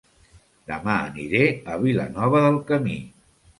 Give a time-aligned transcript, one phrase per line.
[0.71, 2.99] Dema aniré a Vilanova del Camí